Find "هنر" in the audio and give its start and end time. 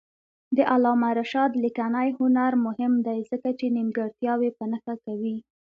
2.19-2.51